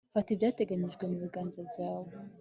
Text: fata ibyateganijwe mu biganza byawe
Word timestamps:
fata 0.13 0.29
ibyateganijwe 0.33 1.03
mu 1.11 1.17
biganza 1.23 1.59
byawe 1.69 2.11